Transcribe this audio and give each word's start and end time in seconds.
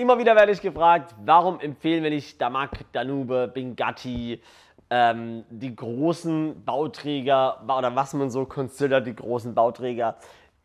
Immer 0.00 0.16
wieder 0.16 0.36
werde 0.36 0.52
ich 0.52 0.60
gefragt, 0.60 1.12
warum 1.24 1.58
empfehlen 1.58 2.04
wir 2.04 2.10
nicht 2.10 2.40
Damak, 2.40 2.70
Danube, 2.92 3.50
Bingatti, 3.52 4.40
ähm, 4.90 5.44
die 5.50 5.74
großen 5.74 6.64
Bauträger 6.64 7.60
oder 7.64 7.96
was 7.96 8.14
man 8.14 8.30
so 8.30 8.44
considert, 8.44 9.08
die 9.08 9.16
großen 9.16 9.56
Bauträger. 9.56 10.14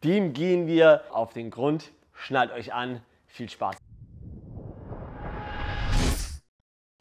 Dem 0.04 0.34
gehen 0.34 0.68
wir 0.68 1.02
auf 1.10 1.34
den 1.34 1.50
Grund. 1.50 1.92
Schnallt 2.14 2.52
euch 2.52 2.76
an. 2.76 3.02
Viel 3.26 3.50
Spaß. 3.50 3.76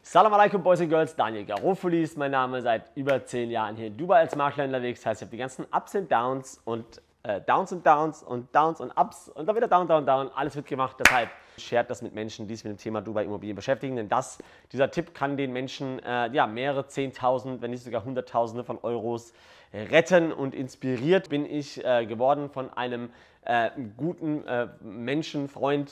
Salam 0.01 0.33
alaikum 0.33 0.63
Boys 0.63 0.81
and 0.81 0.89
Girls, 0.89 1.15
Daniel 1.15 1.45
Garofoli 1.45 2.01
ist 2.01 2.17
mein 2.17 2.31
Name, 2.31 2.63
seit 2.63 2.85
über 2.95 3.23
10 3.23 3.51
Jahren 3.51 3.75
hier 3.75 3.85
in 3.85 3.97
Dubai 3.97 4.21
als 4.21 4.35
Makler 4.35 4.65
unterwegs. 4.65 5.01
Das 5.01 5.05
heißt, 5.11 5.21
ich 5.21 5.27
habe 5.27 5.35
die 5.35 5.37
ganzen 5.37 5.67
Ups 5.71 5.93
und 5.93 6.11
Downs 6.11 6.59
und 6.65 6.99
äh, 7.23 7.41
Downs 7.41 7.71
und 7.71 7.85
Downs 7.85 8.21
und 8.21 8.53
Downs 8.53 8.81
und 8.81 8.91
Ups 8.97 9.29
und 9.29 9.45
dann 9.45 9.55
wieder 9.55 9.67
Down, 9.67 9.87
Down, 9.87 10.05
Down. 10.05 10.29
Alles 10.35 10.55
wird 10.55 10.67
gemacht. 10.67 10.97
Deshalb 10.99 11.29
shared 11.57 11.89
das 11.89 12.01
mit 12.01 12.13
Menschen, 12.13 12.47
die 12.47 12.55
sich 12.55 12.65
mit 12.65 12.73
dem 12.73 12.77
Thema 12.77 13.01
Dubai 13.01 13.23
Immobilien 13.23 13.55
beschäftigen. 13.55 13.95
Denn 13.95 14.09
das, 14.09 14.39
dieser 14.71 14.91
Tipp 14.91 15.13
kann 15.13 15.37
den 15.37 15.53
Menschen 15.53 15.99
äh, 16.03 16.29
ja, 16.31 16.47
mehrere 16.47 16.87
Zehntausend, 16.87 17.61
wenn 17.61 17.71
nicht 17.71 17.83
sogar 17.83 18.03
Hunderttausende 18.03 18.63
von 18.63 18.77
Euros 18.81 19.33
retten. 19.73 20.33
Und 20.33 20.53
inspiriert 20.53 21.29
bin 21.29 21.45
ich 21.45 21.83
äh, 21.83 22.05
geworden 22.05 22.49
von 22.49 22.71
einem 22.73 23.09
äh, 23.45 23.69
guten 23.97 24.45
äh, 24.45 24.67
Menschen, 24.81 25.47
Freund, 25.47 25.91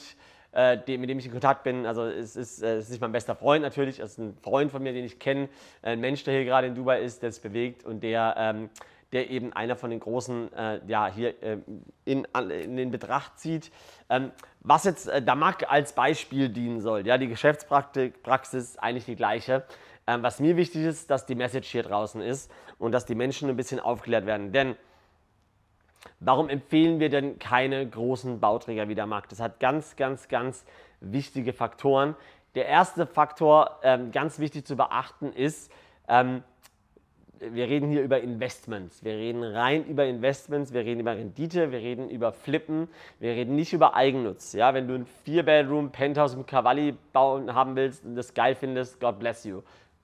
äh, 0.53 0.75
mit 0.97 1.09
dem 1.09 1.17
ich 1.17 1.25
in 1.25 1.31
Kontakt 1.31 1.63
bin. 1.63 1.85
Also 1.85 2.05
es 2.05 2.35
ist, 2.35 2.61
es 2.61 2.85
ist 2.85 2.89
nicht 2.89 3.01
mein 3.01 3.13
bester 3.13 3.35
Freund 3.35 3.63
natürlich, 3.63 3.99
es 3.99 4.11
ist 4.11 4.17
ein 4.17 4.37
Freund 4.41 4.69
von 4.71 4.83
mir, 4.83 4.91
den 4.91 5.05
ich 5.05 5.19
kenne, 5.19 5.47
ein 5.81 6.01
Mensch, 6.01 6.23
der 6.25 6.33
hier 6.33 6.45
gerade 6.45 6.67
in 6.67 6.75
Dubai 6.75 7.01
ist, 7.01 7.21
der 7.21 7.29
es 7.29 7.39
bewegt 7.39 7.85
und 7.85 8.03
der, 8.03 8.35
ähm, 8.37 8.69
der 9.11 9.29
eben 9.29 9.53
einer 9.53 9.75
von 9.75 9.89
den 9.89 9.99
großen 9.99 10.53
äh, 10.53 10.81
ja, 10.87 11.07
hier 11.07 11.41
äh, 11.43 11.57
in, 12.05 12.25
in 12.25 12.75
den 12.77 12.91
Betracht 12.91 13.39
zieht. 13.39 13.71
Ähm, 14.09 14.31
was 14.61 14.85
jetzt 14.85 15.07
äh, 15.07 15.21
Damak 15.21 15.71
als 15.71 15.93
Beispiel 15.93 16.49
dienen 16.49 16.81
soll, 16.81 17.05
ja, 17.05 17.17
die 17.17 17.27
Geschäftspraxis 17.27 18.63
ist 18.63 18.83
eigentlich 18.83 19.05
die 19.05 19.15
gleiche. 19.15 19.63
Ähm, 20.07 20.23
was 20.23 20.39
mir 20.39 20.57
wichtig 20.57 20.83
ist, 20.83 21.09
dass 21.09 21.25
die 21.25 21.35
Message 21.35 21.69
hier 21.69 21.83
draußen 21.83 22.21
ist 22.21 22.51
und 22.79 22.91
dass 22.91 23.05
die 23.05 23.15
Menschen 23.15 23.49
ein 23.49 23.55
bisschen 23.57 23.79
aufgeklärt 23.79 24.25
werden. 24.25 24.51
Denn 24.51 24.75
Warum 26.19 26.49
empfehlen 26.49 26.99
wir 26.99 27.09
denn 27.09 27.39
keine 27.39 27.87
großen 27.87 28.39
Bauträger 28.39 28.87
wie 28.87 28.95
der 28.95 29.07
Markt? 29.07 29.31
Das 29.31 29.39
hat 29.39 29.59
ganz, 29.59 29.95
ganz, 29.95 30.27
ganz 30.27 30.65
wichtige 30.99 31.53
Faktoren. 31.53 32.15
Der 32.55 32.65
erste 32.65 33.05
Faktor, 33.05 33.79
ähm, 33.83 34.11
ganz 34.11 34.39
wichtig 34.39 34.65
zu 34.65 34.75
beachten, 34.75 35.31
ist, 35.31 35.71
ähm, 36.07 36.43
wir 37.41 37.67
reden 37.67 37.89
hier 37.89 38.03
über 38.03 38.21
Investments. 38.21 39.03
Wir 39.03 39.13
reden 39.13 39.43
rein 39.43 39.85
über 39.85 40.05
Investments, 40.05 40.73
wir 40.73 40.81
reden 40.81 40.99
über 40.99 41.15
Rendite, 41.15 41.71
wir 41.71 41.79
reden 41.79 42.09
über 42.09 42.31
Flippen, 42.31 42.87
wir 43.19 43.31
reden 43.31 43.55
nicht 43.55 43.73
über 43.73 43.95
Eigennutz. 43.95 44.53
Ja, 44.53 44.73
wenn 44.73 44.87
du 44.87 44.93
ein 44.93 45.05
Vier-Bedroom 45.23 45.91
Penthouse 45.91 46.35
im 46.35 46.45
Cavalli 46.45 46.95
bauen 47.13 47.53
haben 47.53 47.75
willst 47.75 48.05
und 48.05 48.15
das 48.15 48.33
geil 48.33 48.53
findest, 48.53 48.99
God 48.99 49.17
bless 49.17 49.43
you. 49.43 49.61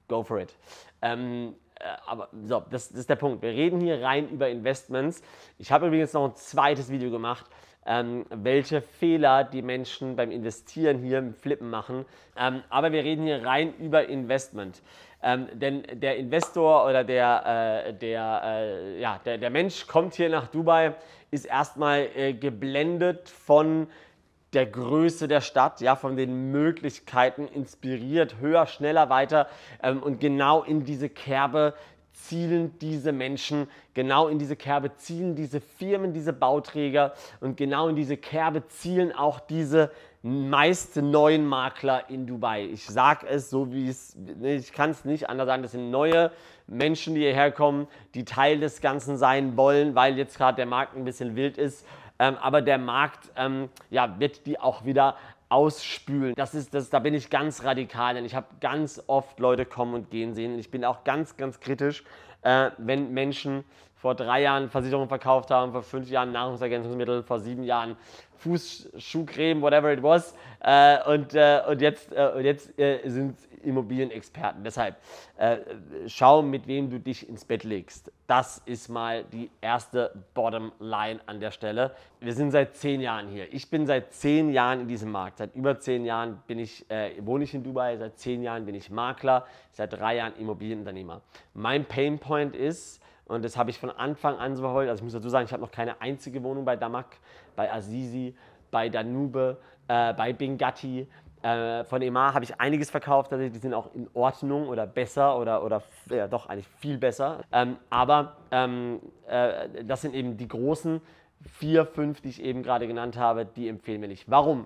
Go 0.07 0.23
for 0.23 0.39
it. 0.39 0.55
Ähm, 1.01 1.53
äh, 1.79 1.83
aber 2.07 2.29
so, 2.43 2.63
das, 2.71 2.89
das, 2.89 2.99
ist 2.99 3.09
der 3.09 3.17
Punkt. 3.17 3.43
Wir 3.43 3.51
reden 3.51 3.79
hier 3.81 4.01
rein 4.01 4.29
über 4.29 4.49
Investments. 4.49 5.21
Ich 5.59 5.71
habe 5.71 5.87
übrigens 5.87 6.13
noch 6.13 6.25
ein 6.25 6.35
zweites 6.35 6.89
Video 6.89 7.11
gemacht, 7.11 7.45
ähm, 7.85 8.25
welche 8.29 8.81
Fehler 8.81 9.43
die 9.43 9.61
Menschen 9.61 10.15
beim 10.15 10.31
Investieren 10.31 10.99
hier 10.99 11.19
im 11.19 11.35
Flippen 11.35 11.69
machen. 11.69 12.05
Ähm, 12.35 12.63
aber 12.69 12.91
wir 12.91 13.03
reden 13.03 13.25
hier 13.25 13.45
rein 13.45 13.75
über 13.77 14.07
Investment. 14.07 14.81
Ähm, 15.27 15.47
denn 15.51 15.83
der 15.91 16.15
Investor 16.15 16.85
oder 16.85 17.03
der, 17.03 17.85
äh, 17.85 17.93
der, 17.93 18.41
äh, 18.45 19.01
ja, 19.01 19.19
der, 19.25 19.37
der 19.37 19.49
Mensch 19.49 19.85
kommt 19.85 20.13
hier 20.13 20.29
nach 20.29 20.47
Dubai, 20.47 20.95
ist 21.31 21.45
erstmal 21.45 22.07
äh, 22.15 22.31
geblendet 22.31 23.27
von 23.27 23.87
der 24.53 24.65
Größe 24.65 25.27
der 25.27 25.41
Stadt, 25.41 25.81
ja, 25.81 25.97
von 25.97 26.15
den 26.15 26.51
Möglichkeiten 26.51 27.45
inspiriert, 27.49 28.37
höher, 28.39 28.67
schneller, 28.67 29.09
weiter. 29.09 29.49
Ähm, 29.83 30.01
und 30.01 30.21
genau 30.21 30.63
in 30.63 30.85
diese 30.85 31.09
Kerbe 31.09 31.73
zielen 32.13 32.79
diese 32.79 33.11
Menschen, 33.11 33.67
genau 33.93 34.29
in 34.29 34.39
diese 34.39 34.55
Kerbe 34.55 34.95
zielen 34.95 35.35
diese 35.35 35.59
Firmen, 35.59 36.13
diese 36.13 36.31
Bauträger 36.31 37.13
und 37.41 37.57
genau 37.57 37.89
in 37.89 37.97
diese 37.97 38.15
Kerbe 38.15 38.65
zielen 38.69 39.11
auch 39.11 39.41
diese 39.41 39.91
meist 40.21 40.95
neuen 40.97 41.45
Makler 41.45 42.09
in 42.09 42.25
Dubai. 42.25 42.65
Ich 42.65 42.85
sage 42.85 43.27
es 43.27 43.49
so, 43.49 43.71
wie 43.71 43.87
es, 43.87 44.17
ich 44.41 44.73
kann 44.73 44.89
es 44.89 45.05
nicht 45.05 45.29
anders 45.29 45.47
sagen, 45.47 45.63
das 45.63 45.71
sind 45.71 45.91
neue 45.91 46.31
Menschen, 46.67 47.15
die 47.15 47.21
hierher 47.21 47.51
kommen, 47.51 47.87
die 48.13 48.25
Teil 48.25 48.59
des 48.59 48.81
Ganzen 48.81 49.17
sein 49.17 49.55
wollen, 49.55 49.95
weil 49.95 50.17
jetzt 50.17 50.37
gerade 50.37 50.57
der 50.57 50.65
Markt 50.65 50.95
ein 50.95 51.05
bisschen 51.05 51.35
wild 51.35 51.57
ist 51.57 51.85
ähm, 52.19 52.37
aber 52.37 52.61
der 52.61 52.77
Markt 52.77 53.31
ähm, 53.35 53.69
ja, 53.89 54.19
wird 54.19 54.45
die 54.45 54.59
auch 54.59 54.85
wieder 54.85 55.17
ausspülen. 55.49 56.33
Das 56.35 56.55
ist, 56.55 56.73
das, 56.73 56.89
da 56.89 56.99
bin 56.99 57.13
ich 57.13 57.29
ganz 57.29 57.63
radikal, 57.63 58.15
denn 58.15 58.25
ich 58.25 58.35
habe 58.35 58.47
ganz 58.59 59.01
oft 59.07 59.39
Leute 59.39 59.65
kommen 59.65 59.93
und 59.93 60.09
gehen 60.09 60.33
sehen. 60.33 60.59
Ich 60.59 60.71
bin 60.71 60.83
auch 60.83 61.03
ganz, 61.03 61.37
ganz 61.37 61.59
kritisch, 61.59 62.03
äh, 62.41 62.71
wenn 62.77 63.13
Menschen 63.13 63.63
vor 64.07 64.15
drei 64.15 64.43
Jahren 64.43 64.69
Versicherungen 64.69 65.09
verkauft 65.09 65.51
haben, 65.51 65.73
vor 65.73 65.83
fünf 65.83 66.09
Jahren 66.09 66.31
Nahrungsergänzungsmittel, 66.31 67.23
vor 67.23 67.41
sieben 67.41 67.63
Jahren 67.63 67.97
Fußschuhcreme, 68.37 69.61
whatever 69.61 69.91
it 69.91 70.01
was. 70.01 70.33
Äh, 70.61 71.03
und, 71.11 71.35
äh, 71.35 71.61
und 71.67 71.81
jetzt, 71.81 72.13
äh, 72.13 72.39
jetzt 72.39 72.79
äh, 72.79 73.01
sind 73.09 73.35
Immobilienexperten. 73.63 74.63
Deshalb 74.63 74.95
äh, 75.35 75.57
schau, 76.07 76.41
mit 76.41 76.67
wem 76.67 76.89
du 76.89 77.01
dich 77.01 77.27
ins 77.27 77.43
Bett 77.43 77.65
legst. 77.65 78.09
Das 78.27 78.61
ist 78.65 78.87
mal 78.87 79.25
die 79.25 79.51
erste 79.59 80.13
Bottom-Line 80.33 81.19
an 81.25 81.41
der 81.41 81.51
Stelle. 81.51 81.91
Wir 82.21 82.33
sind 82.33 82.51
seit 82.51 82.77
zehn 82.77 83.01
Jahren 83.01 83.27
hier. 83.27 83.53
Ich 83.53 83.69
bin 83.69 83.85
seit 83.85 84.13
zehn 84.13 84.53
Jahren 84.53 84.79
in 84.79 84.87
diesem 84.87 85.11
Markt. 85.11 85.39
Seit 85.39 85.53
über 85.53 85.81
zehn 85.81 86.05
Jahren 86.05 86.41
bin 86.47 86.59
ich, 86.59 86.89
äh, 86.89 87.11
wohne 87.19 87.43
ich 87.43 87.53
in 87.53 87.61
Dubai. 87.61 87.97
Seit 87.97 88.17
zehn 88.17 88.41
Jahren 88.41 88.65
bin 88.65 88.73
ich 88.73 88.89
Makler. 88.89 89.45
Seit 89.73 89.91
drei 89.91 90.15
Jahren 90.15 90.37
Immobilienunternehmer. 90.37 91.19
Mein 91.53 91.83
Painpoint 91.83 92.55
ist, 92.55 93.01
und 93.27 93.43
das 93.43 93.57
habe 93.57 93.69
ich 93.69 93.79
von 93.79 93.89
Anfang 93.89 94.37
an 94.37 94.55
so 94.55 94.63
verfolgt. 94.63 94.89
Also 94.89 95.01
ich 95.01 95.03
muss 95.03 95.13
dazu 95.13 95.29
sagen, 95.29 95.45
ich 95.45 95.51
habe 95.51 95.61
noch 95.61 95.71
keine 95.71 96.01
einzige 96.01 96.41
Wohnung 96.43 96.65
bei 96.65 96.75
Damak, 96.75 97.17
bei 97.55 97.71
Azizi, 97.71 98.35
bei 98.71 98.89
Danube, 98.89 99.57
äh, 99.87 100.13
bei 100.13 100.33
Bingatti. 100.33 101.07
Äh, 101.43 101.83
von 101.83 102.01
Emar 102.01 102.33
habe 102.33 102.45
ich 102.45 102.59
einiges 102.59 102.89
verkauft, 102.89 103.31
also 103.31 103.47
die 103.47 103.59
sind 103.59 103.73
auch 103.73 103.93
in 103.93 104.09
Ordnung 104.13 104.67
oder 104.69 104.87
besser 104.87 105.37
oder, 105.37 105.63
oder 105.63 105.83
ja, 106.09 106.27
doch 106.27 106.47
eigentlich 106.47 106.67
viel 106.79 106.97
besser. 106.97 107.41
Ähm, 107.51 107.77
aber 107.89 108.37
ähm, 108.51 108.99
äh, 109.27 109.83
das 109.83 110.01
sind 110.01 110.15
eben 110.15 110.37
die 110.37 110.47
großen 110.47 110.99
vier, 111.59 111.85
fünf, 111.85 112.21
die 112.21 112.29
ich 112.29 112.41
eben 112.41 112.63
gerade 112.63 112.87
genannt 112.87 113.17
habe, 113.17 113.45
die 113.45 113.67
empfehlen 113.67 114.01
wir 114.01 114.07
nicht. 114.07 114.29
Warum? 114.29 114.65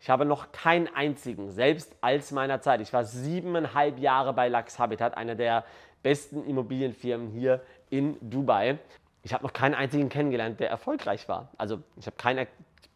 Ich 0.00 0.08
habe 0.08 0.24
noch 0.24 0.50
keinen 0.52 0.88
einzigen, 0.94 1.50
selbst 1.50 1.94
als 2.00 2.32
meiner 2.32 2.62
Zeit, 2.62 2.80
ich 2.80 2.92
war 2.94 3.04
siebeneinhalb 3.04 3.98
Jahre 3.98 4.32
bei 4.32 4.48
Lux 4.48 4.78
Habitat, 4.78 5.14
einer 5.14 5.34
der 5.34 5.64
besten 6.02 6.42
Immobilienfirmen 6.44 7.28
hier 7.28 7.60
in 7.90 8.16
Dubai. 8.20 8.78
Ich 9.22 9.34
habe 9.34 9.44
noch 9.44 9.52
keinen 9.52 9.74
einzigen 9.74 10.08
kennengelernt, 10.08 10.60
der 10.60 10.70
erfolgreich 10.70 11.28
war. 11.28 11.48
Also 11.58 11.82
ich 11.98 12.06
habe 12.06 12.16
keinen, 12.16 12.46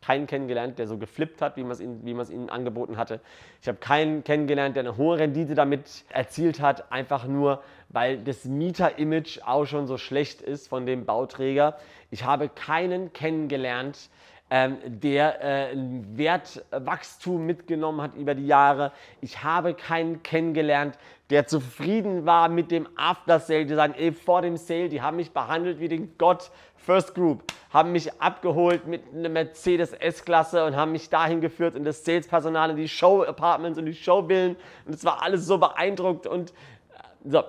keinen 0.01 0.27
kennengelernt, 0.27 0.79
der 0.79 0.87
so 0.87 0.97
geflippt 0.99 1.43
hat, 1.43 1.57
wie 1.57 1.63
man 1.63 1.73
es 1.73 1.81
ihnen, 1.81 2.07
ihnen 2.07 2.51
angeboten 2.51 2.97
hatte. 2.97 3.21
Ich 3.61 3.69
habe 3.69 3.79
keinen 3.79 4.25
kennengelernt, 4.25 4.77
der 4.77 4.83
eine 4.83 4.97
hohe 4.97 5.19
Rendite 5.19 5.55
damit 5.55 6.05
erzielt 6.09 6.61
hat, 6.61 6.91
einfach 6.93 7.27
nur, 7.27 7.63
weil 7.89 8.19
das 8.19 8.45
Mieter-Image 8.45 9.41
auch 9.45 9.67
schon 9.67 9.87
so 9.87 9.99
schlecht 9.99 10.41
ist 10.41 10.69
von 10.69 10.87
dem 10.87 11.05
Bauträger. 11.05 11.79
Ich 12.11 12.25
habe 12.25 12.49
keinen 12.49 13.13
kennengelernt, 13.13 14.11
ähm, 14.51 14.77
der 14.85 15.43
äh, 15.43 15.75
Wertwachstum 15.75 17.47
mitgenommen 17.47 18.03
hat 18.03 18.15
über 18.15 18.35
die 18.35 18.47
Jahre. 18.47 18.93
Ich 19.21 19.43
habe 19.43 19.75
keinen 19.75 20.23
kennengelernt, 20.23 20.99
der 21.31 21.47
zufrieden 21.47 22.27
war 22.27 22.49
mit 22.49 22.71
dem 22.71 22.87
After 22.97 23.41
Sale. 23.41 23.67
Die 23.67 23.75
sagen, 23.75 23.95
ey, 23.97 24.13
vor 24.13 24.43
dem 24.43 24.57
Sale, 24.57 24.89
die 24.89 25.01
haben 25.01 25.17
mich 25.17 25.33
behandelt 25.33 25.81
wie 25.81 25.89
den 25.89 26.17
Gott 26.19 26.51
First 26.77 27.15
Group, 27.15 27.45
haben 27.71 27.93
mich 27.93 28.21
abgeholt 28.21 28.87
mit 28.87 29.03
einer 29.15 29.31
Mercedes 29.31 29.95
S-Klasse 29.95 30.67
und 30.67 30.77
haben 30.77 30.93
mich 30.93 31.09
dahin 31.09 31.41
geführt 31.41 31.75
und 31.75 31.85
das 31.85 32.05
Salespersonal 32.05 32.71
in 32.71 32.77
die 32.77 32.89
Show-Apartments 32.89 33.79
und 33.79 33.87
die 33.87 33.95
Showvillen 33.95 34.57
und 34.85 34.95
es 34.95 35.05
war 35.05 35.23
alles 35.23 35.47
so 35.47 35.57
beeindruckt 35.59 36.27
und 36.27 36.51
äh, 36.51 37.31
so. 37.31 37.43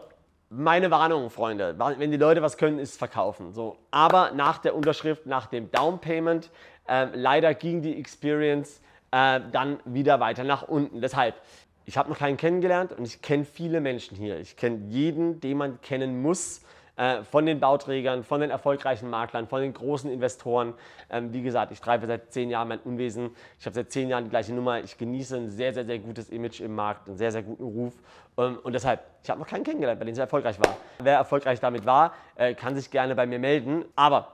Meine 0.58 0.90
Warnung, 0.90 1.30
Freunde, 1.30 1.76
wenn 1.98 2.12
die 2.12 2.18
Leute 2.18 2.42
was 2.42 2.56
können, 2.56 2.80
ist 2.80 2.98
verkaufen. 2.98 3.52
So. 3.52 3.76
Aber 3.92 4.32
nach 4.32 4.58
der 4.60 4.74
Unterschrift, 4.74 5.26
nach 5.26 5.48
dem 5.48 5.70
Down 5.70 6.00
Payment, 6.00 6.50
äh, 6.88 7.08
leider 7.14 7.54
ging 7.54 7.82
die 7.82 7.98
Experience 8.00 8.80
äh, 9.12 9.42
dann 9.52 9.80
wieder 9.84 10.22
weiter 10.22 10.46
nach 10.46 10.64
unten. 10.64 11.02
Deshalb, 11.02 11.36
ich 11.84 11.98
habe 11.98 12.10
noch 12.10 12.20
keinen 12.20 12.38
kennengelernt 12.38 12.94
und 12.94 13.04
ich 13.04 13.22
kenne 13.22 13.44
viele 13.44 13.82
Menschen 13.82 14.16
hier. 14.16 14.40
Ich 14.40 14.56
kenne 14.56 14.86
jeden, 14.88 15.42
den 15.42 15.58
man 15.58 15.82
kennen 15.82 16.22
muss. 16.22 16.62
Äh, 16.98 17.24
von 17.24 17.46
den 17.46 17.60
Bauträgern, 17.60 18.24
von 18.24 18.40
den 18.40 18.50
erfolgreichen 18.50 19.10
Maklern, 19.10 19.48
von 19.48 19.62
den 19.62 19.74
großen 19.74 20.10
Investoren. 20.10 20.74
Ähm, 21.10 21.34
wie 21.34 21.42
gesagt, 21.42 21.74
ich 21.74 21.82
treibe 21.82 22.08
seit 22.08 22.32
zehn 22.32 22.50
Jahren 22.50 22.70
mein 22.70 22.80
Unwesen. 22.80 23.32
Ich 23.60 23.66
habe 23.66 23.74
seit 23.74 23.92
zehn 23.92 24.08
Jahren 24.08 24.24
die 24.24 24.30
gleiche 24.30 24.54
Nummer. 24.54 24.80
Ich 24.80 24.98
genieße 24.98 25.36
ein 25.36 25.50
sehr, 25.50 25.74
sehr, 25.74 25.84
sehr 25.84 26.00
gutes 26.00 26.30
Image 26.30 26.62
im 26.62 26.74
Markt, 26.74 27.10
einen 27.10 27.18
sehr, 27.18 27.34
sehr 27.34 27.44
guten 27.44 27.64
Ruf. 27.64 27.94
Ähm, 28.38 28.60
und 28.64 28.72
deshalb, 28.72 29.02
ich 29.22 29.30
habe 29.30 29.42
noch 29.42 29.48
keinen 29.48 29.66
kennengelernt, 29.66 30.00
bei 30.00 30.06
dem 30.06 30.14
es 30.14 30.20
erfolgreich 30.20 30.58
war. 30.62 30.78
Wer 31.00 31.18
erfolgreich 31.18 31.60
damit 31.60 31.86
war, 31.86 32.14
äh, 32.36 32.54
kann 32.54 32.76
sich 32.76 32.90
gerne 32.90 33.14
bei 33.14 33.26
mir 33.26 33.40
melden. 33.40 33.84
Aber 33.98 34.32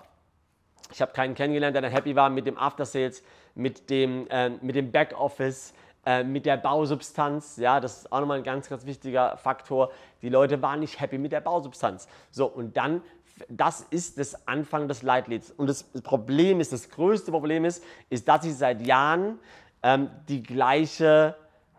ich 0.92 1.02
habe 1.02 1.14
keinen 1.14 1.34
kennengelernt, 1.34 1.74
der 1.74 1.82
dann 1.82 1.92
happy 1.92 2.16
war 2.16 2.30
mit 2.30 2.46
dem 2.46 2.60
After 2.60 2.86
Sales, 2.86 3.24
mit 3.56 3.90
dem, 3.90 4.28
äh, 4.30 4.50
mit 4.50 4.76
dem 4.76 4.92
Backoffice, 4.92 5.74
äh, 6.06 6.24
mit 6.24 6.46
der 6.46 6.58
Bausubstanz. 6.58 7.58
Ja, 7.58 7.80
das 7.80 8.00
ist 8.00 8.12
auch 8.12 8.20
nochmal 8.20 8.40
ein 8.40 8.44
ganz, 8.44 8.70
ganz 8.70 8.86
wichtiger 8.86 9.38
Faktor. 9.38 9.92
Die 10.22 10.30
Leute 10.30 10.62
waren 10.62 10.80
nicht 10.80 11.00
happy 11.00 11.18
mit 11.18 11.32
der 11.32 11.42
Bausubstanz. 11.42 12.08
So, 12.32 12.48
und 12.48 12.76
dann, 12.76 13.02
das 13.50 13.82
ist 13.90 14.18
das 14.18 14.48
Anfang 14.48 14.88
des 14.88 15.04
Leitlieds. 15.04 15.52
Und 15.52 15.68
das 15.68 15.84
Problem 15.84 16.60
ist, 16.60 16.74
das 16.74 16.90
größte 16.90 17.32
Problem 17.32 17.66
ist, 17.66 17.84
ist, 18.10 18.28
dass 18.28 18.44
sie 18.44 18.52
seit 18.52 18.86
Jahren 18.86 19.40
ähm, 19.84 20.10
die, 20.28 20.42
gleiche, 20.42 21.36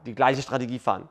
die 0.07 0.15
gleiche 0.15 0.43
Strategie 0.43 0.79
fahren. 0.79 1.09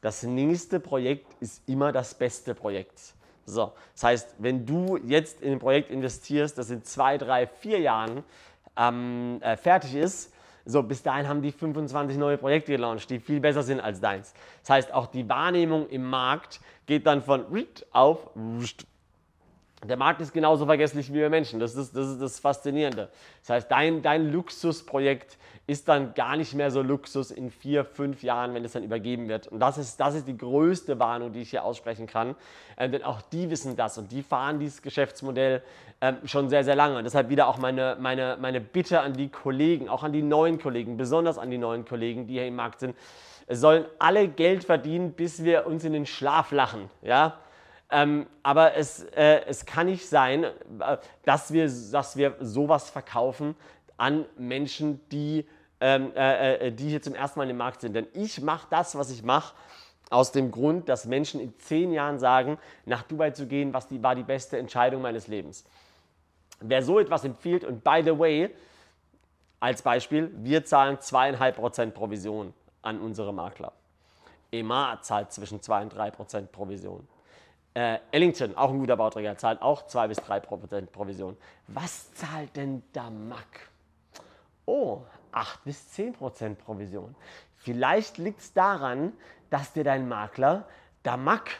Das 0.00 0.22
nächste 0.22 0.80
Projekt 0.80 1.34
ist 1.40 1.68
immer 1.68 1.92
das 1.92 2.14
beste 2.14 2.54
Projekt. 2.54 3.14
So, 3.46 3.72
das 3.94 4.04
heißt, 4.04 4.34
wenn 4.38 4.66
du 4.66 4.96
jetzt 4.98 5.40
in 5.40 5.52
ein 5.52 5.58
Projekt 5.58 5.90
investierst, 5.90 6.58
das 6.58 6.70
in 6.70 6.82
zwei, 6.82 7.18
drei, 7.18 7.46
vier 7.46 7.80
Jahren 7.80 8.22
ähm, 8.76 9.38
äh, 9.42 9.56
fertig 9.56 9.94
ist, 9.94 10.32
so 10.68 10.82
bis 10.82 11.02
dahin 11.02 11.26
haben 11.26 11.40
die 11.40 11.50
25 11.50 12.18
neue 12.18 12.36
Projekte 12.36 12.72
gelauncht, 12.72 13.08
die 13.08 13.18
viel 13.18 13.40
besser 13.40 13.62
sind 13.62 13.80
als 13.80 14.00
deins. 14.00 14.34
Das 14.60 14.70
heißt, 14.70 14.92
auch 14.92 15.06
die 15.06 15.26
Wahrnehmung 15.26 15.88
im 15.88 16.04
Markt 16.04 16.60
geht 16.84 17.06
dann 17.06 17.22
von 17.22 17.46
auf 17.90 18.30
der 19.84 19.96
Markt 19.96 20.20
ist 20.20 20.32
genauso 20.32 20.66
vergesslich 20.66 21.10
wie 21.10 21.18
wir 21.18 21.30
Menschen. 21.30 21.60
Das 21.60 21.76
ist 21.76 21.96
das, 21.96 22.08
ist 22.08 22.20
das 22.20 22.40
Faszinierende. 22.40 23.10
Das 23.42 23.50
heißt, 23.50 23.70
dein, 23.70 24.02
dein 24.02 24.32
Luxusprojekt 24.32 25.38
ist 25.68 25.86
dann 25.86 26.14
gar 26.14 26.36
nicht 26.36 26.54
mehr 26.54 26.70
so 26.70 26.82
Luxus 26.82 27.30
in 27.30 27.50
vier, 27.50 27.84
fünf 27.84 28.22
Jahren, 28.22 28.54
wenn 28.54 28.64
es 28.64 28.72
dann 28.72 28.82
übergeben 28.82 29.28
wird. 29.28 29.46
Und 29.46 29.60
das 29.60 29.78
ist, 29.78 30.00
das 30.00 30.14
ist 30.14 30.26
die 30.26 30.36
größte 30.36 30.98
Warnung, 30.98 31.32
die 31.32 31.42
ich 31.42 31.50
hier 31.50 31.62
aussprechen 31.62 32.06
kann. 32.06 32.34
Ähm, 32.76 32.90
denn 32.90 33.04
auch 33.04 33.20
die 33.20 33.50
wissen 33.50 33.76
das 33.76 33.98
und 33.98 34.10
die 34.10 34.22
fahren 34.22 34.58
dieses 34.58 34.82
Geschäftsmodell 34.82 35.62
ähm, 36.00 36.16
schon 36.24 36.48
sehr, 36.48 36.64
sehr 36.64 36.74
lange. 36.74 36.96
Und 36.98 37.04
deshalb 37.04 37.28
wieder 37.28 37.46
auch 37.46 37.58
meine, 37.58 37.96
meine, 38.00 38.36
meine 38.40 38.60
Bitte 38.60 39.00
an 39.00 39.12
die 39.12 39.28
Kollegen, 39.28 39.88
auch 39.88 40.02
an 40.02 40.12
die 40.12 40.22
neuen 40.22 40.58
Kollegen, 40.58 40.96
besonders 40.96 41.38
an 41.38 41.50
die 41.50 41.58
neuen 41.58 41.84
Kollegen, 41.84 42.26
die 42.26 42.34
hier 42.34 42.46
im 42.46 42.56
Markt 42.56 42.80
sind. 42.80 42.96
Es 43.46 43.60
sollen 43.60 43.84
alle 43.98 44.26
Geld 44.26 44.64
verdienen, 44.64 45.12
bis 45.12 45.44
wir 45.44 45.66
uns 45.66 45.84
in 45.84 45.92
den 45.92 46.06
Schlaf 46.06 46.50
lachen. 46.50 46.90
Ja? 47.02 47.38
Ähm, 47.90 48.26
aber 48.42 48.74
es, 48.74 49.02
äh, 49.14 49.44
es 49.46 49.64
kann 49.64 49.86
nicht 49.86 50.08
sein, 50.08 50.44
äh, 50.44 50.98
dass, 51.24 51.52
wir, 51.52 51.64
dass 51.64 52.16
wir 52.16 52.36
sowas 52.40 52.90
verkaufen 52.90 53.56
an 53.96 54.26
Menschen, 54.36 55.00
die, 55.08 55.46
ähm, 55.80 56.12
äh, 56.14 56.66
äh, 56.66 56.72
die 56.72 56.90
hier 56.90 57.00
zum 57.00 57.14
ersten 57.14 57.38
Mal 57.38 57.48
im 57.48 57.56
Markt 57.56 57.80
sind. 57.80 57.94
Denn 57.94 58.06
ich 58.12 58.42
mache 58.42 58.66
das, 58.70 58.96
was 58.96 59.10
ich 59.10 59.22
mache, 59.22 59.54
aus 60.10 60.32
dem 60.32 60.50
Grund, 60.50 60.88
dass 60.88 61.06
Menschen 61.06 61.40
in 61.40 61.58
zehn 61.58 61.92
Jahren 61.92 62.18
sagen, 62.18 62.58
nach 62.84 63.02
Dubai 63.02 63.30
zu 63.30 63.46
gehen, 63.46 63.72
was 63.72 63.88
die, 63.88 64.02
war 64.02 64.14
die 64.14 64.22
beste 64.22 64.58
Entscheidung 64.58 65.02
meines 65.02 65.26
Lebens. 65.26 65.64
Wer 66.60 66.82
so 66.82 66.98
etwas 66.98 67.24
empfiehlt, 67.24 67.64
und 67.64 67.84
by 67.84 68.02
the 68.04 68.18
way, 68.18 68.50
als 69.60 69.82
Beispiel, 69.82 70.30
wir 70.36 70.64
zahlen 70.64 71.00
zweieinhalb 71.00 71.56
Prozent 71.56 71.94
Provision 71.94 72.54
an 72.82 73.00
unsere 73.00 73.32
Makler. 73.32 73.72
EMA 74.52 75.00
zahlt 75.02 75.32
zwischen 75.32 75.60
2 75.60 75.82
und 75.82 75.94
3 75.94 76.10
Prozent 76.10 76.52
Provision. 76.52 77.06
Äh, 77.78 78.00
Ellington, 78.10 78.56
auch 78.56 78.72
ein 78.72 78.80
guter 78.80 78.96
Bauträger, 78.96 79.38
zahlt 79.38 79.62
auch 79.62 79.86
2 79.86 80.08
bis 80.08 80.16
3 80.16 80.40
Prozent 80.40 80.90
Provision. 80.90 81.36
Was 81.68 82.12
zahlt 82.12 82.56
denn 82.56 82.82
Damac? 82.92 83.70
Oh, 84.64 85.02
8 85.30 85.62
bis 85.62 85.88
10 85.92 86.14
Prozent 86.14 86.58
Provision. 86.58 87.14
Vielleicht 87.54 88.18
liegt 88.18 88.40
es 88.40 88.52
daran, 88.52 89.12
dass 89.48 89.74
dir 89.74 89.84
dein 89.84 90.08
Makler 90.08 90.66
Damac 91.04 91.50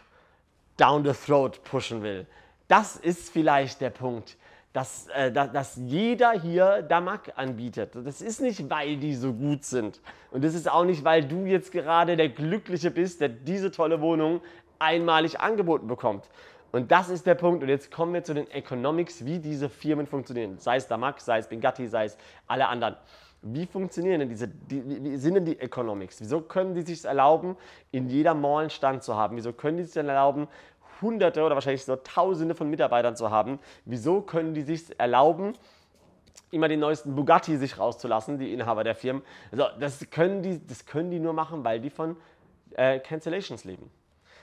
down 0.76 1.04
the 1.04 1.12
throat 1.12 1.62
pushen 1.62 2.02
will. 2.02 2.26
Das 2.66 2.96
ist 2.96 3.30
vielleicht 3.30 3.80
der 3.80 3.90
Punkt, 3.90 4.36
dass, 4.72 5.06
äh, 5.14 5.30
dass, 5.30 5.52
dass 5.52 5.76
jeder 5.76 6.32
hier 6.32 6.82
Damac 6.82 7.32
anbietet. 7.36 7.92
Das 7.94 8.20
ist 8.20 8.40
nicht, 8.40 8.68
weil 8.68 8.96
die 8.96 9.14
so 9.14 9.32
gut 9.32 9.64
sind. 9.64 10.00
Und 10.32 10.42
das 10.42 10.54
ist 10.54 10.68
auch 10.68 10.84
nicht, 10.84 11.04
weil 11.04 11.24
du 11.24 11.46
jetzt 11.46 11.70
gerade 11.70 12.16
der 12.16 12.30
Glückliche 12.30 12.90
bist, 12.90 13.20
der 13.20 13.28
diese 13.28 13.70
tolle 13.70 14.00
Wohnung 14.00 14.40
einmalig 14.78 15.40
angeboten 15.40 15.86
bekommt. 15.86 16.28
Und 16.70 16.90
das 16.90 17.08
ist 17.08 17.26
der 17.26 17.34
Punkt. 17.34 17.62
Und 17.62 17.68
jetzt 17.68 17.90
kommen 17.90 18.12
wir 18.12 18.22
zu 18.22 18.34
den 18.34 18.50
Economics, 18.50 19.24
wie 19.24 19.38
diese 19.38 19.68
Firmen 19.68 20.06
funktionieren. 20.06 20.58
Sei 20.58 20.76
es 20.76 20.86
Damac, 20.86 21.20
sei 21.20 21.38
es 21.38 21.48
Bengatti, 21.48 21.86
sei 21.86 22.04
es 22.04 22.18
alle 22.46 22.68
anderen. 22.68 22.96
Wie 23.40 23.66
funktionieren 23.66 24.20
denn 24.20 24.28
diese, 24.28 24.48
die, 24.48 24.82
wie 25.04 25.16
sind 25.16 25.34
denn 25.34 25.44
die 25.44 25.58
Economics? 25.60 26.20
Wieso 26.20 26.40
können 26.40 26.74
die 26.74 26.82
sich 26.82 27.04
erlauben, 27.04 27.56
in 27.92 28.08
jeder 28.08 28.34
Mall 28.34 28.62
einen 28.62 28.70
Stand 28.70 29.02
zu 29.04 29.14
haben? 29.16 29.36
Wieso 29.36 29.52
können 29.52 29.76
die 29.76 29.84
sich 29.84 29.96
erlauben, 29.96 30.48
Hunderte 31.00 31.44
oder 31.44 31.54
wahrscheinlich 31.54 31.84
so 31.84 31.94
Tausende 31.94 32.56
von 32.56 32.68
Mitarbeitern 32.68 33.14
zu 33.14 33.30
haben? 33.30 33.60
Wieso 33.84 34.22
können 34.22 34.54
die 34.54 34.62
sich 34.62 34.98
erlauben, 34.98 35.52
immer 36.50 36.66
den 36.66 36.80
neuesten 36.80 37.14
Bugatti 37.14 37.56
sich 37.56 37.78
rauszulassen, 37.78 38.38
die 38.38 38.52
Inhaber 38.52 38.82
der 38.82 38.96
Firmen? 38.96 39.22
Also 39.52 39.66
das 39.78 40.10
können 40.10 40.42
die, 40.42 40.66
das 40.66 40.84
können 40.84 41.12
die 41.12 41.20
nur 41.20 41.32
machen, 41.32 41.62
weil 41.62 41.80
die 41.80 41.90
von 41.90 42.16
äh, 42.74 42.98
Cancellations 42.98 43.64
leben. 43.64 43.88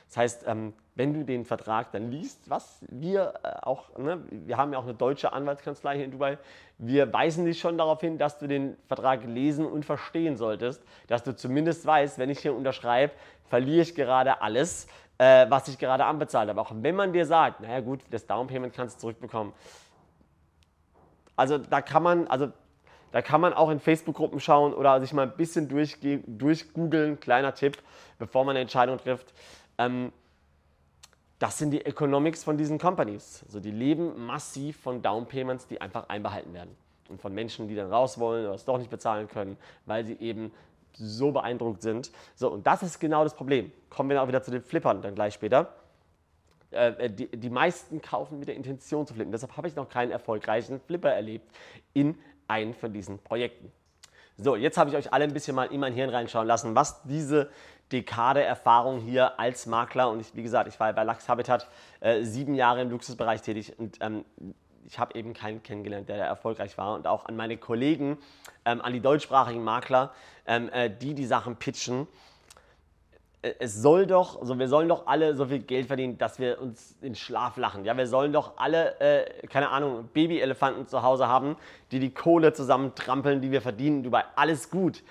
Das 0.08 0.18
heißt, 0.18 0.44
ähm, 0.48 0.74
wenn 0.96 1.14
du 1.14 1.26
den 1.26 1.46
Vertrag 1.46 1.92
dann 1.92 2.10
liest, 2.10 2.50
was 2.50 2.80
wir 2.90 3.34
äh, 3.44 3.50
auch, 3.64 3.98
ne, 3.98 4.24
wir 4.30 4.58
haben 4.58 4.72
ja 4.72 4.80
auch 4.80 4.84
eine 4.84 4.94
deutsche 4.94 5.34
Anwaltskanzlei 5.34 5.96
hier 5.96 6.06
in 6.06 6.12
Dubai, 6.12 6.38
wir 6.78 7.12
weisen 7.12 7.46
dich 7.46 7.60
schon 7.60 7.78
darauf 7.78 8.02
hin, 8.02 8.18
dass 8.18 8.40
du 8.40 8.48
den 8.48 8.78
Vertrag 8.88 9.26
lesen 9.26 9.66
und 9.66 9.86
verstehen 9.86 10.38
solltest, 10.38 10.82
dass 11.08 11.24
du 11.24 11.36
zumindest 11.36 11.86
weißt, 11.86 12.18
wenn 12.18 12.30
ich 12.30 12.40
hier 12.40 12.56
unterschreibe, 12.56 13.14
verliere 13.46 13.82
ich 13.82 13.96
gerade 13.96 14.42
alles, 14.42 14.88
äh, 15.18 15.46
was 15.50 15.68
ich 15.68 15.78
gerade 15.78 16.06
anbezahlt 16.06 16.50
habe. 16.50 16.62
Auch 16.62 16.72
wenn 16.74 16.96
man 16.96 17.14
dir 17.14 17.26
sagt, 17.26 17.62
naja 17.62 17.80
gut, 17.82 18.02
das 18.12 18.26
Downpayment 18.26 18.74
kannst 18.74 18.98
du 18.98 19.02
zurückbekommen. 19.02 19.54
Also 21.36 21.58
da 21.58 21.82
kann 21.82 22.04
man, 22.04 22.28
also 22.28 22.52
da 23.12 23.22
kann 23.22 23.40
man 23.40 23.54
auch 23.54 23.70
in 23.70 23.80
Facebook-Gruppen 23.80 24.40
schauen 24.40 24.74
oder 24.74 25.00
sich 25.00 25.14
mal 25.14 25.24
ein 25.24 25.38
bisschen 25.38 25.70
durchgoogeln, 25.70 27.20
kleiner 27.20 27.54
Tipp, 27.54 27.78
bevor 28.20 28.44
man 28.44 28.52
eine 28.52 28.62
Entscheidung 28.62 28.98
trifft. 28.98 29.34
Ähm, 29.78 30.12
das 31.40 31.58
sind 31.58 31.72
die 31.72 31.86
Economics 31.86 32.44
von 32.44 32.58
diesen 32.58 32.80
Companies. 32.80 33.44
Also 33.46 33.60
die 33.60 33.72
leben 33.72 34.26
massiv 34.26 34.78
von 34.78 35.02
Downpayments, 35.02 35.68
die 35.68 35.82
einfach 35.82 36.08
einbehalten 36.10 36.54
werden. 36.54 36.76
Und 37.10 37.22
von 37.22 37.34
Menschen, 37.34 37.68
die 37.68 37.76
dann 37.76 37.92
raus 37.92 38.20
wollen 38.20 38.46
oder 38.46 38.56
es 38.56 38.66
doch 38.66 38.78
nicht 38.78 38.90
bezahlen 38.90 39.28
können, 39.28 39.58
weil 39.86 40.06
sie 40.06 40.18
eben 40.20 40.52
so 40.94 41.32
beeindruckt 41.32 41.82
sind. 41.82 42.12
So, 42.36 42.50
und 42.50 42.66
das 42.66 42.84
ist 42.84 43.00
genau 43.00 43.24
das 43.24 43.36
Problem. 43.36 43.72
Kommen 43.90 44.10
wir 44.10 44.22
auch 44.22 44.28
wieder 44.28 44.42
zu 44.42 44.52
den 44.52 44.62
Flippern 44.62 45.02
dann 45.02 45.14
gleich 45.14 45.34
später. 45.34 45.74
Äh, 46.72 47.06
äh, 47.06 47.10
die, 47.10 47.28
die 47.28 47.50
meisten 47.50 48.02
kaufen 48.02 48.40
mit 48.40 48.48
der 48.48 48.56
Intention 48.56 49.06
zu 49.06 49.14
flippen. 49.14 49.32
Deshalb 49.32 49.56
habe 49.56 49.68
ich 49.68 49.76
noch 49.76 49.90
keinen 49.90 50.12
erfolgreichen 50.12 50.80
Flipper 50.80 51.12
erlebt 51.12 51.50
in 51.94 52.18
einem 52.48 52.74
von 52.74 52.92
diesen 52.92 53.20
Projekten. 53.20 53.72
So, 54.38 54.56
jetzt 54.56 54.78
habe 54.78 54.90
ich 54.90 54.98
euch 54.98 55.14
alle 55.14 55.24
ein 55.24 55.34
bisschen 55.34 55.56
mal 55.56 55.66
in 55.66 55.80
mein 55.80 55.94
Hirn 55.94 56.10
reinschauen 56.10 56.46
lassen, 56.46 56.76
was 56.76 57.02
diese 57.04 57.50
Dekade 57.92 58.44
Erfahrung 58.44 59.00
hier 59.00 59.40
als 59.40 59.68
Makler 59.68 60.10
und 60.10 60.20
ich, 60.20 60.36
wie 60.36 60.44
gesagt, 60.44 60.68
ich 60.68 60.80
war 60.80 60.92
bei 60.94 61.04
Lux 61.04 61.30
Habitat 61.30 61.68
äh, 62.00 62.24
sieben 62.24 62.56
Jahre 62.56 62.82
im 62.82 62.90
Luxusbereich 62.90 63.42
tätig 63.42 63.78
und 63.78 63.98
ähm, 64.02 64.26
ich 64.88 65.00
habe 65.00 65.18
eben 65.18 65.34
keinen 65.34 65.64
kennengelernt, 65.64 66.10
der, 66.10 66.24
erfolgreich 66.26 66.78
war 66.78 66.96
und 66.96 67.08
auch 67.08 67.26
an 67.26 67.36
meine 67.36 67.58
Kollegen, 67.58 68.18
ähm, 68.66 68.82
an 68.82 68.94
die 68.94 69.02
deutschsprachigen 69.02 69.64
Makler, 69.64 70.14
ähm, 70.46 70.70
äh, 70.70 70.90
die 70.90 71.14
die 71.14 71.26
Sachen 71.26 71.56
pitchen. 71.58 72.08
Äh, 73.42 73.54
es 73.60 73.76
soll 73.76 74.08
doch, 74.08 74.40
also 74.40 74.58
wir 74.60 74.68
sollen 74.68 74.90
doch 74.90 75.08
alle 75.08 75.36
so 75.36 75.46
viel 75.46 75.60
Geld 75.60 75.88
verdienen, 75.88 76.18
dass 76.18 76.40
wir 76.40 76.62
uns 76.62 76.96
in 77.02 77.16
Schlaf 77.16 77.58
lachen. 77.58 77.86
Ja, 77.86 77.98
wir 77.98 78.08
sollen 78.08 78.34
doch 78.34 78.58
alle, 78.58 79.00
äh, 79.00 79.48
keine 79.48 79.70
Ahnung, 79.70 80.10
Babyelefanten 80.14 80.88
zu 80.88 81.04
Hause 81.04 81.28
haben, 81.28 81.56
die 81.92 82.00
die 82.00 82.14
Kohle 82.14 82.54
zusammentrampeln, 82.54 83.42
die 83.42 83.52
wir 83.52 83.62
verdienen. 83.62 84.04
Dubai, 84.04 84.24
alles 84.36 84.70
gut. 84.70 85.04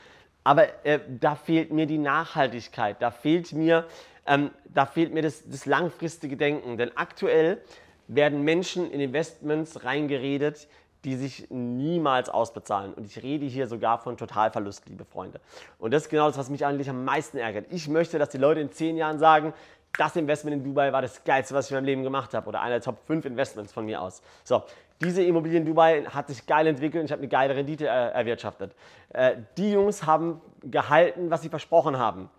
Aber 0.45 0.85
äh, 0.85 1.01
da 1.09 1.35
fehlt 1.35 1.73
mir 1.73 1.87
die 1.87 1.99
Nachhaltigkeit, 1.99 3.01
da 3.01 3.11
fehlt 3.11 3.53
mir, 3.53 3.87
ähm, 4.27 4.51
da 4.67 4.87
fehlt 4.87 5.13
mir 5.13 5.23
das, 5.23 5.43
das 5.49 5.67
langfristige 5.67 6.37
Denken. 6.37 6.77
Denn 6.77 6.97
aktuell 6.97 7.63
werden 8.07 8.43
Menschen 8.43 8.91
in 8.91 9.01
Investments 9.01 9.85
reingeredet, 9.85 10.69
die 11.05 11.17
sich 11.17 11.51
niemals 11.51 12.29
ausbezahlen. 12.29 12.95
Und 12.95 13.07
ich 13.07 13.23
rede 13.23 13.45
hier 13.47 13.67
sogar 13.67 13.99
von 13.99 14.17
Totalverlust, 14.17 14.89
liebe 14.89 15.05
Freunde. 15.05 15.41
Und 15.79 15.93
das 15.93 16.05
ist 16.05 16.09
genau 16.09 16.27
das, 16.27 16.39
was 16.39 16.51
mich 16.51 16.65
eigentlich 16.65 16.89
am 16.89 17.05
meisten 17.05 17.37
ärgert. 17.37 17.67
Ich 17.71 17.89
möchte, 17.89 18.19
dass 18.19 18.31
die 18.31 18.39
Leute 18.39 18.61
in 18.61 18.73
zehn 18.73 18.97
Jahren 18.97 19.19
sagen, 19.19 19.53
das 19.97 20.17
Investment 20.17 20.57
in 20.57 20.65
Dubai 20.65 20.93
war 20.93 21.03
das 21.03 21.23
geilste, 21.25 21.55
was 21.55 21.67
ich 21.67 21.71
in 21.71 21.77
meinem 21.77 21.85
Leben 21.85 22.03
gemacht 22.03 22.35
habe. 22.35 22.49
Oder 22.49 22.61
einer 22.61 22.77
der 22.77 22.81
Top 22.81 22.99
5 23.07 23.25
Investments 23.27 23.73
von 23.73 23.85
mir 23.85 24.01
aus. 24.01 24.23
So, 24.43 24.65
diese 25.01 25.23
Immobilie 25.23 25.59
in 25.59 25.65
Dubai 25.65 26.05
hat 26.05 26.29
sich 26.29 26.47
geil 26.47 26.67
entwickelt 26.67 27.01
und 27.01 27.07
ich 27.07 27.13
habe 27.13 27.21
eine 27.21 27.29
geile 27.29 27.57
Rendite 27.57 27.87
äh, 27.87 28.11
erwirtschaftet. 28.13 28.75
Äh, 29.11 29.37
die 29.57 29.73
Jungs 29.73 30.07
haben 30.07 30.41
gehalten, 30.63 31.31
was 31.31 31.43
sie 31.43 31.49
versprochen 31.49 31.99
haben. 31.99 32.31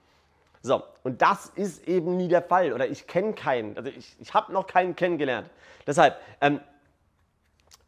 So, 0.61 0.81
und 1.03 1.21
das 1.21 1.47
ist 1.55 1.87
eben 1.87 2.17
nie 2.17 2.27
der 2.27 2.41
Fall. 2.41 2.73
Oder 2.73 2.87
ich 2.87 3.05
kenne 3.05 3.33
keinen. 3.33 3.77
Also 3.77 3.89
ich, 3.89 4.15
ich 4.19 4.33
habe 4.33 4.51
noch 4.51 4.65
keinen 4.65 4.95
kennengelernt. 4.95 5.49
Deshalb, 5.85 6.17
ähm, 6.41 6.59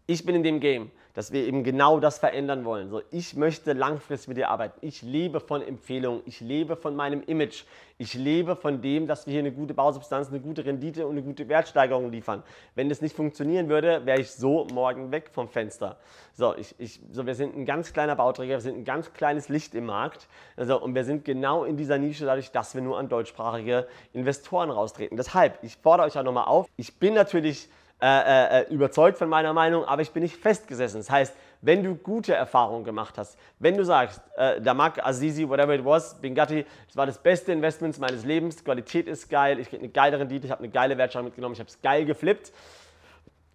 ich 0.06 0.26
bin 0.26 0.36
in 0.36 0.44
dem 0.44 0.60
Game. 0.60 0.92
Dass 1.18 1.32
wir 1.32 1.48
eben 1.48 1.64
genau 1.64 2.00
das 2.00 2.20
verändern 2.20 2.64
wollen. 2.64 2.92
So, 2.92 3.02
ich 3.10 3.36
möchte 3.36 3.74
langfristig 3.74 4.28
mit 4.28 4.38
dir 4.38 4.52
arbeiten. 4.52 4.78
Ich 4.82 5.02
lebe 5.02 5.40
von 5.40 5.64
Empfehlungen. 5.64 6.22
Ich 6.26 6.42
lebe 6.42 6.76
von 6.76 6.96
meinem 6.96 7.24
Image. 7.24 7.64
Ich 7.98 8.14
lebe 8.14 8.56
von 8.56 8.84
dem, 8.84 9.08
dass 9.08 9.26
wir 9.26 9.32
hier 9.32 9.40
eine 9.40 9.52
gute 9.52 9.74
Bausubstanz, 9.74 10.30
eine 10.30 10.40
gute 10.40 10.64
Rendite 10.64 11.08
und 11.08 11.14
eine 11.14 11.24
gute 11.24 11.50
Wertsteigerung 11.50 12.12
liefern. 12.12 12.44
Wenn 12.76 12.88
das 12.88 13.02
nicht 13.02 13.16
funktionieren 13.16 13.68
würde, 13.68 14.06
wäre 14.06 14.22
ich 14.22 14.30
so 14.30 14.68
morgen 14.72 15.12
weg 15.12 15.32
vom 15.32 15.50
Fenster. 15.50 15.98
So, 16.36 16.56
ich, 16.56 16.76
ich, 16.78 17.00
so, 17.12 17.26
wir 17.26 17.34
sind 17.34 17.58
ein 17.58 17.66
ganz 17.66 17.94
kleiner 17.94 18.16
Bauträger, 18.16 18.54
wir 18.54 18.62
sind 18.62 18.78
ein 18.78 18.86
ganz 18.86 19.12
kleines 19.12 19.50
Licht 19.50 19.74
im 19.74 19.88
Markt. 19.88 20.28
Also, 20.56 20.80
und 20.80 20.94
wir 20.94 21.04
sind 21.04 21.26
genau 21.26 21.64
in 21.64 21.78
dieser 21.78 21.98
Nische 21.98 22.28
dadurch, 22.28 22.52
dass 22.52 22.76
wir 22.76 22.84
nur 22.84 23.00
an 23.00 23.10
deutschsprachige 23.10 23.88
Investoren 24.14 24.70
raustreten. 24.70 25.18
Deshalb, 25.18 25.58
ich 25.64 25.78
fordere 25.78 26.06
euch 26.06 26.16
auch 26.20 26.24
nochmal 26.24 26.46
auf. 26.46 26.68
Ich 26.76 27.00
bin 27.00 27.16
natürlich 27.16 27.70
äh, 28.01 28.62
äh, 28.62 28.74
überzeugt 28.74 29.18
von 29.18 29.27
meiner 29.27 29.54
Meinung, 29.54 29.84
aber 29.86 30.04
ich 30.04 30.12
bin 30.12 30.22
nicht 30.22 30.38
festgesessen. 30.38 31.00
Das 31.00 31.10
heißt, 31.10 31.36
wenn 31.62 31.84
du 31.84 31.96
gute 31.96 32.34
Erfahrungen 32.34 32.84
gemacht 32.84 33.18
hast, 33.18 33.39
wenn 33.58 33.75
du 33.75 33.84
sagst, 33.84 34.22
äh, 34.36 34.62
Damak, 34.62 35.04
Azizi, 35.04 35.50
whatever 35.50 35.74
it 35.74 35.84
was, 35.84 36.22
Bingatti, 36.22 36.66
das 36.86 36.96
war 36.96 37.08
das 37.08 37.18
beste 37.18 37.51
Investment 37.51 37.98
meines 37.98 38.24
Lebens, 38.24 38.63
Qualität 38.63 39.08
ist 39.08 39.30
geil, 39.30 39.60
ich 39.60 39.70
kriege 39.70 39.82
eine 39.82 39.92
geile 39.92 40.20
Rendite, 40.20 40.46
ich 40.46 40.51
habe 40.51 40.63
eine 40.63 40.72
geile 40.72 40.98
Wertschöpfung 40.98 41.25
mitgenommen, 41.25 41.54
ich 41.54 41.60
habe 41.60 41.70
es 41.70 41.82
geil 41.82 42.06
geflippt, 42.06 42.51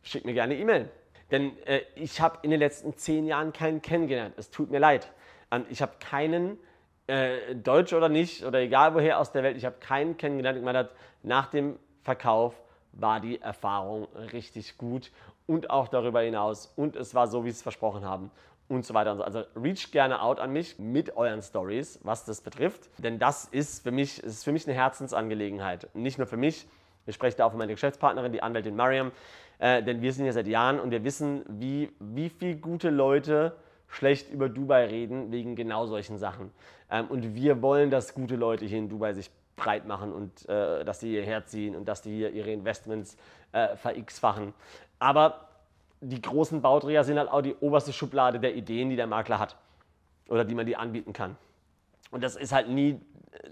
schick 0.02 0.24
mir 0.24 0.34
gerne 0.34 0.56
E-Mail. 0.56 0.88
Denn 1.30 1.56
äh, 1.64 1.82
ich 1.94 2.20
habe 2.20 2.38
in 2.42 2.50
den 2.50 2.58
letzten 2.58 2.96
zehn 2.96 3.26
Jahren 3.26 3.52
keinen 3.52 3.80
kennengelernt. 3.80 4.34
Es 4.36 4.50
tut 4.50 4.70
mir 4.70 4.80
leid. 4.80 5.10
Ähm, 5.52 5.66
ich 5.70 5.80
habe 5.80 5.92
keinen, 6.00 6.58
äh, 7.06 7.54
Deutsch 7.54 7.92
oder 7.92 8.08
nicht, 8.08 8.44
oder 8.44 8.58
egal 8.58 8.94
woher 8.94 9.20
aus 9.20 9.30
der 9.30 9.44
Welt, 9.44 9.56
ich 9.56 9.64
habe 9.64 9.76
keinen 9.78 10.16
kennengelernt, 10.16 10.58
ich 10.58 10.64
meine, 10.64 10.88
nach 11.22 11.46
dem 11.46 11.78
Verkauf 12.02 12.60
war 12.92 13.20
die 13.20 13.40
Erfahrung 13.40 14.06
richtig 14.32 14.78
gut 14.78 15.10
und 15.46 15.70
auch 15.70 15.88
darüber 15.88 16.20
hinaus. 16.20 16.72
Und 16.76 16.96
es 16.96 17.14
war 17.14 17.26
so, 17.26 17.44
wie 17.44 17.50
sie 17.50 17.56
es 17.56 17.62
versprochen 17.62 18.04
haben 18.04 18.30
und 18.68 18.84
so 18.84 18.94
weiter 18.94 19.12
und 19.12 19.18
so. 19.18 19.24
Also 19.24 19.42
reach 19.56 19.90
gerne 19.90 20.22
out 20.22 20.40
an 20.40 20.52
mich 20.52 20.78
mit 20.78 21.16
euren 21.16 21.42
Stories, 21.42 22.00
was 22.02 22.24
das 22.24 22.40
betrifft. 22.40 22.88
Denn 22.98 23.18
das 23.18 23.44
ist 23.46 23.82
für 23.82 23.90
mich, 23.90 24.22
ist 24.22 24.44
für 24.44 24.52
mich 24.52 24.66
eine 24.66 24.74
Herzensangelegenheit. 24.74 25.88
Nicht 25.94 26.18
nur 26.18 26.26
für 26.26 26.36
mich. 26.36 26.66
Ich 27.06 27.14
spreche 27.14 27.36
da 27.36 27.46
auch 27.46 27.50
für 27.50 27.58
meine 27.58 27.72
Geschäftspartnerin, 27.72 28.32
die 28.32 28.42
Anwältin 28.42 28.76
Mariam. 28.76 29.10
Äh, 29.58 29.82
denn 29.82 30.02
wir 30.02 30.12
sind 30.12 30.24
hier 30.24 30.32
seit 30.32 30.46
Jahren 30.46 30.80
und 30.80 30.90
wir 30.90 31.04
wissen, 31.04 31.44
wie, 31.48 31.92
wie 32.00 32.28
viele 32.28 32.56
gute 32.56 32.90
Leute 32.90 33.56
schlecht 33.88 34.30
über 34.30 34.48
Dubai 34.48 34.86
reden 34.86 35.30
wegen 35.30 35.54
genau 35.54 35.86
solchen 35.86 36.16
Sachen. 36.18 36.50
Ähm, 36.90 37.06
und 37.08 37.34
wir 37.34 37.62
wollen, 37.62 37.90
dass 37.90 38.14
gute 38.14 38.36
Leute 38.36 38.64
hier 38.64 38.78
in 38.78 38.88
Dubai 38.88 39.12
sich 39.12 39.30
breit 39.56 39.86
machen 39.86 40.12
und 40.12 40.48
äh, 40.48 40.84
dass 40.84 41.00
sie 41.00 41.10
hierher 41.10 41.44
ziehen 41.46 41.76
und 41.76 41.86
dass 41.86 42.02
die 42.02 42.10
hier 42.10 42.30
ihre 42.30 42.50
Investments 42.50 43.16
äh, 43.52 43.76
ver-x-fachen. 43.76 44.54
Aber 44.98 45.48
die 46.00 46.20
großen 46.20 46.62
Bauträger 46.62 47.04
sind 47.04 47.18
halt 47.18 47.30
auch 47.30 47.42
die 47.42 47.54
oberste 47.54 47.92
Schublade 47.92 48.40
der 48.40 48.54
Ideen, 48.54 48.90
die 48.90 48.96
der 48.96 49.06
Makler 49.06 49.38
hat 49.38 49.56
oder 50.28 50.44
die 50.44 50.54
man 50.54 50.66
die 50.66 50.76
anbieten 50.76 51.12
kann. 51.12 51.36
Und 52.10 52.22
das 52.22 52.36
ist 52.36 52.52
halt 52.52 52.68
nie 52.68 53.00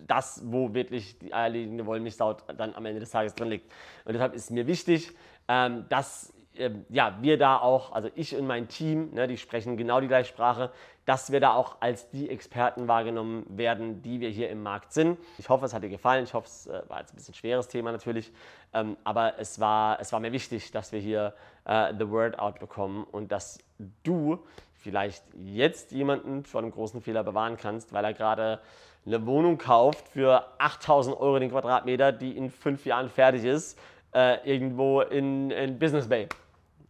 das, 0.07 0.43
wo 0.45 0.75
wirklich 0.75 1.19
die 1.19 1.33
eierlegende 1.33 1.87
Wollmilchsau 1.87 2.35
dann 2.57 2.75
am 2.75 2.85
Ende 2.87 3.01
des 3.01 3.11
Tages 3.11 3.35
drin 3.35 3.49
liegt. 3.49 3.71
Und 4.05 4.13
deshalb 4.13 4.35
ist 4.35 4.51
mir 4.51 4.67
wichtig, 4.67 5.13
ähm, 5.49 5.87
dass 5.89 6.33
ähm, 6.61 6.85
ja, 6.89 7.17
wir 7.21 7.39
da 7.39 7.59
auch, 7.59 7.93
also 7.93 8.11
ich 8.15 8.37
und 8.37 8.47
mein 8.47 8.69
Team, 8.69 9.13
ne, 9.15 9.27
die 9.27 9.37
sprechen 9.37 9.77
genau 9.77 10.01
die 10.01 10.09
gleiche 10.09 10.29
Sprache, 10.29 10.71
dass 11.07 11.33
wir 11.33 11.41
da 11.41 11.55
auch 11.55 11.79
als 11.81 12.09
die 12.11 12.31
Experten 12.31 12.87
wahrgenommen 12.87 13.45
werden, 13.49 14.03
die 14.03 14.21
wir 14.21 14.29
hier 14.29 14.51
im 14.51 14.63
Markt 14.63 14.93
sind. 14.93 15.19
Ich 15.39 15.49
hoffe, 15.49 15.65
es 15.65 15.75
hat 15.75 15.83
dir 15.83 15.89
gefallen. 15.89 16.25
Ich 16.25 16.35
hoffe, 16.35 16.47
es 16.47 16.67
äh, 16.67 16.83
war 16.89 17.01
jetzt 17.01 17.13
ein 17.13 17.17
bisschen 17.17 17.35
schweres 17.35 17.69
Thema 17.69 17.91
natürlich, 17.91 18.33
ähm, 18.73 18.97
aber 19.03 19.39
es 19.39 19.59
war, 19.59 19.99
es 20.01 20.13
war 20.13 20.21
mir 20.21 20.33
wichtig, 20.33 20.71
dass 20.71 20.93
wir 20.93 21.01
hier 21.01 21.35
äh, 21.65 21.93
the 21.99 22.09
word 22.09 22.39
out 22.39 22.61
bekommen 22.61 23.05
und 23.11 23.33
dass 23.33 23.59
du 24.05 24.39
vielleicht 24.75 25.25
jetzt 25.35 25.93
jemanden 25.93 26.45
vor 26.45 26.61
einem 26.61 26.71
großen 26.71 27.01
Fehler 27.01 27.25
bewahren 27.25 27.57
kannst, 27.57 27.93
weil 27.93 28.05
er 28.05 28.13
gerade 28.13 28.61
eine 29.07 29.27
Wohnung 29.27 29.59
kauft 29.59 30.09
für 30.09 30.45
8000 30.59 31.19
Euro 31.19 31.39
den 31.39 31.51
Quadratmeter, 31.51 32.13
die 32.13 32.37
in 32.37 32.51
fünf 32.51 32.85
Jahren 32.85 33.09
fertig 33.09 33.45
ist, 33.45 33.79
äh, 34.15 34.37
irgendwo 34.49 35.01
in, 35.01 35.51
in 35.51 35.79
Business 35.79 36.09
Bay 36.09 36.29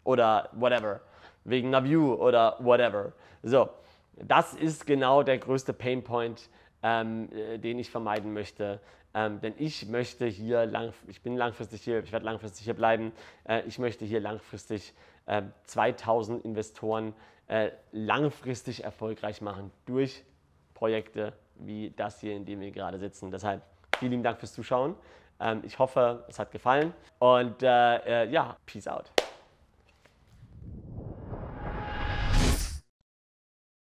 oder 0.04 0.48
whatever, 0.52 1.00
wegen 1.44 1.70
Navu 1.70 2.14
oder 2.14 2.56
whatever. 2.60 3.12
So, 3.42 3.68
das 4.14 4.54
ist 4.54 4.86
genau 4.86 5.22
der 5.22 5.38
größte 5.38 5.72
Painpoint, 5.72 6.48
ähm, 6.82 7.28
äh, 7.32 7.58
den 7.58 7.78
ich 7.78 7.90
vermeiden 7.90 8.32
möchte. 8.32 8.80
Ähm, 9.12 9.40
denn 9.40 9.54
ich 9.58 9.88
möchte 9.88 10.26
hier, 10.26 10.66
lang, 10.66 10.92
ich 11.08 11.20
bin 11.22 11.36
langfristig 11.36 11.82
hier, 11.82 12.02
ich 12.02 12.12
werde 12.12 12.24
langfristig 12.24 12.64
hier 12.64 12.74
bleiben, 12.74 13.12
äh, 13.48 13.62
ich 13.66 13.78
möchte 13.78 14.04
hier 14.04 14.20
langfristig 14.20 14.94
äh, 15.26 15.42
2000 15.64 16.44
Investoren 16.44 17.14
äh, 17.48 17.70
langfristig 17.90 18.84
erfolgreich 18.84 19.40
machen 19.40 19.72
durch 19.84 20.22
Projekte 20.74 21.32
wie 21.56 21.92
das 21.96 22.20
hier, 22.20 22.34
in 22.34 22.44
dem 22.44 22.60
wir 22.60 22.70
gerade 22.70 22.98
sitzen. 22.98 23.30
Deshalb 23.30 23.62
vielen 23.98 24.22
Dank 24.22 24.38
fürs 24.38 24.54
Zuschauen. 24.54 24.94
Ähm, 25.40 25.62
ich 25.64 25.78
hoffe, 25.78 26.24
es 26.28 26.38
hat 26.38 26.50
gefallen 26.50 26.92
und 27.18 27.62
äh, 27.62 28.24
äh, 28.24 28.30
ja, 28.30 28.56
peace 28.66 28.88
out. 28.88 29.10